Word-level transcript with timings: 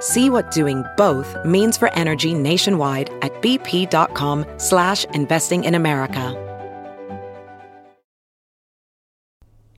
See 0.00 0.30
what 0.30 0.50
doing 0.50 0.84
both 0.96 1.36
means 1.44 1.76
for 1.76 1.92
energy 1.94 2.34
nationwide 2.34 3.10
at 3.22 3.42
bp.com 3.42 4.46
slash 4.56 5.04
investing 5.06 5.64
in 5.64 5.74
America. 5.74 6.44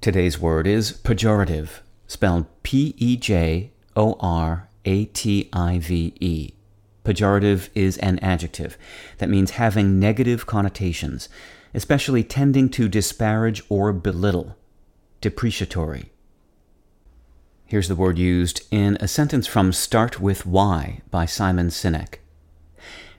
Today's 0.00 0.38
word 0.38 0.66
is 0.66 0.92
pejorative, 0.92 1.80
spelled 2.06 2.46
P-E-J-O-R-A-T-I-V-E. 2.62 3.74
Pejorative 7.04 7.68
is 7.74 7.98
an 7.98 8.18
adjective 8.20 8.78
that 9.18 9.28
means 9.28 9.50
having 9.52 9.98
negative 9.98 10.46
connotations, 10.46 11.28
especially 11.74 12.22
tending 12.24 12.68
to 12.70 12.88
disparage 12.88 13.62
or 13.68 13.92
belittle. 13.92 14.56
Depreciatory. 15.20 16.09
Here's 17.70 17.86
the 17.86 17.94
word 17.94 18.18
used 18.18 18.62
in 18.72 18.98
a 18.98 19.06
sentence 19.06 19.46
from 19.46 19.72
Start 19.72 20.18
with 20.18 20.44
Why 20.44 21.02
by 21.12 21.24
Simon 21.24 21.68
Sinek. 21.68 22.16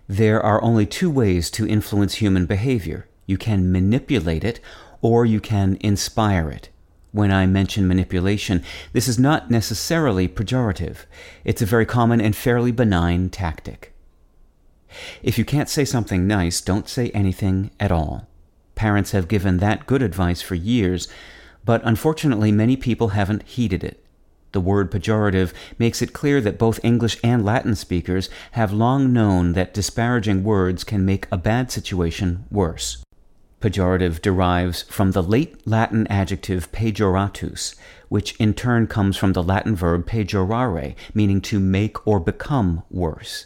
There 0.09 0.43
are 0.43 0.61
only 0.61 0.85
two 0.85 1.09
ways 1.09 1.49
to 1.51 1.65
influence 1.65 2.15
human 2.15 2.47
behavior. 2.47 3.07
You 3.25 3.37
can 3.37 3.71
manipulate 3.71 4.43
it 4.43 4.59
or 5.01 5.25
you 5.25 5.39
can 5.39 5.77
inspire 5.79 6.49
it. 6.49 6.67
When 7.13 7.31
I 7.31 7.45
mention 7.45 7.87
manipulation, 7.87 8.61
this 8.91 9.07
is 9.07 9.17
not 9.17 9.49
necessarily 9.49 10.27
pejorative. 10.27 11.05
It's 11.45 11.61
a 11.61 11.65
very 11.65 11.85
common 11.85 12.19
and 12.19 12.35
fairly 12.35 12.73
benign 12.73 13.29
tactic. 13.29 13.93
If 15.23 15.37
you 15.37 15.45
can't 15.45 15.69
say 15.69 15.85
something 15.85 16.27
nice, 16.27 16.59
don't 16.59 16.89
say 16.89 17.09
anything 17.11 17.71
at 17.79 17.93
all. 17.93 18.27
Parents 18.75 19.11
have 19.11 19.29
given 19.29 19.59
that 19.59 19.87
good 19.87 20.01
advice 20.01 20.41
for 20.41 20.55
years, 20.55 21.07
but 21.63 21.81
unfortunately 21.85 22.51
many 22.51 22.75
people 22.75 23.09
haven't 23.09 23.43
heeded 23.43 23.81
it. 23.81 24.03
The 24.51 24.61
word 24.61 24.91
pejorative 24.91 25.53
makes 25.79 26.01
it 26.01 26.13
clear 26.13 26.41
that 26.41 26.57
both 26.57 26.83
English 26.83 27.17
and 27.23 27.45
Latin 27.45 27.75
speakers 27.75 28.29
have 28.51 28.73
long 28.73 29.13
known 29.13 29.53
that 29.53 29.73
disparaging 29.73 30.43
words 30.43 30.83
can 30.83 31.05
make 31.05 31.27
a 31.31 31.37
bad 31.37 31.71
situation 31.71 32.45
worse. 32.51 33.03
Pejorative 33.61 34.21
derives 34.21 34.81
from 34.83 35.11
the 35.11 35.21
late 35.21 35.65
Latin 35.67 36.07
adjective 36.07 36.71
pejoratus, 36.71 37.75
which 38.09 38.35
in 38.37 38.53
turn 38.53 38.87
comes 38.87 39.15
from 39.15 39.33
the 39.33 39.43
Latin 39.43 39.75
verb 39.75 40.07
pejorare, 40.07 40.95
meaning 41.13 41.39
to 41.41 41.59
make 41.59 42.05
or 42.05 42.19
become 42.19 42.81
worse. 42.89 43.45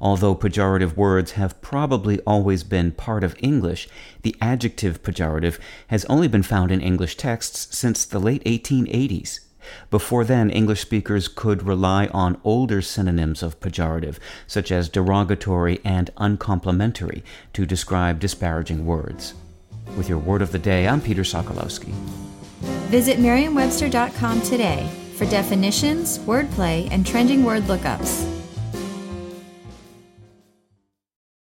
Although 0.00 0.36
pejorative 0.36 0.96
words 0.96 1.32
have 1.32 1.60
probably 1.60 2.20
always 2.20 2.62
been 2.62 2.92
part 2.92 3.24
of 3.24 3.34
English, 3.40 3.88
the 4.22 4.36
adjective 4.40 5.02
pejorative 5.02 5.58
has 5.88 6.04
only 6.04 6.28
been 6.28 6.42
found 6.42 6.70
in 6.70 6.80
English 6.80 7.16
texts 7.16 7.76
since 7.76 8.04
the 8.04 8.20
late 8.20 8.44
1880s. 8.44 9.40
Before 9.90 10.24
then, 10.24 10.50
English 10.50 10.80
speakers 10.80 11.28
could 11.28 11.62
rely 11.62 12.08
on 12.08 12.40
older 12.44 12.82
synonyms 12.82 13.42
of 13.42 13.60
pejorative, 13.60 14.18
such 14.46 14.72
as 14.72 14.88
derogatory 14.88 15.80
and 15.84 16.10
uncomplimentary, 16.16 17.22
to 17.52 17.66
describe 17.66 18.20
disparaging 18.20 18.86
words. 18.86 19.34
With 19.96 20.08
your 20.08 20.18
word 20.18 20.42
of 20.42 20.52
the 20.52 20.58
day, 20.58 20.88
I'm 20.88 21.00
Peter 21.00 21.22
Sokolowski. 21.22 21.92
Visit 22.90 23.18
Merriam-Webster.com 23.20 24.42
today 24.42 24.90
for 25.16 25.26
definitions, 25.26 26.18
wordplay, 26.20 26.88
and 26.90 27.06
trending 27.06 27.44
word 27.44 27.62
lookups. 27.64 28.33